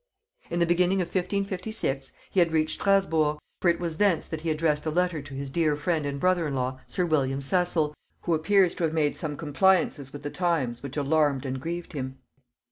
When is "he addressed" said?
4.41-4.87